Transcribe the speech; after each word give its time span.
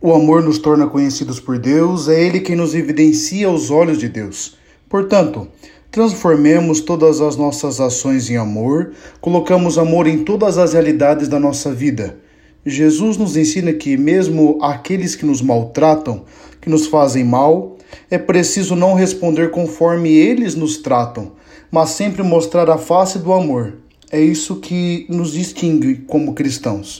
O 0.00 0.14
amor 0.14 0.44
nos 0.44 0.60
torna 0.60 0.86
conhecidos 0.86 1.40
por 1.40 1.58
Deus, 1.58 2.08
é 2.08 2.22
Ele 2.22 2.38
quem 2.38 2.54
nos 2.54 2.72
evidencia 2.72 3.48
aos 3.48 3.68
olhos 3.68 3.98
de 3.98 4.08
Deus. 4.08 4.56
Portanto, 4.88 5.48
transformemos 5.90 6.80
todas 6.80 7.20
as 7.20 7.36
nossas 7.36 7.80
ações 7.80 8.30
em 8.30 8.36
amor, 8.36 8.92
colocamos 9.20 9.76
amor 9.76 10.06
em 10.06 10.22
todas 10.22 10.56
as 10.56 10.72
realidades 10.72 11.26
da 11.26 11.40
nossa 11.40 11.72
vida. 11.72 12.16
Jesus 12.64 13.16
nos 13.16 13.36
ensina 13.36 13.72
que, 13.72 13.96
mesmo 13.96 14.56
aqueles 14.62 15.16
que 15.16 15.26
nos 15.26 15.42
maltratam, 15.42 16.22
que 16.60 16.70
nos 16.70 16.86
fazem 16.86 17.24
mal, 17.24 17.76
é 18.08 18.18
preciso 18.18 18.76
não 18.76 18.94
responder 18.94 19.50
conforme 19.50 20.10
eles 20.10 20.54
nos 20.54 20.76
tratam, 20.76 21.32
mas 21.72 21.90
sempre 21.90 22.22
mostrar 22.22 22.70
a 22.70 22.78
face 22.78 23.18
do 23.18 23.32
amor. 23.32 23.74
É 24.12 24.20
isso 24.20 24.60
que 24.60 25.06
nos 25.08 25.32
distingue 25.32 25.96
como 26.06 26.34
cristãos. 26.34 26.96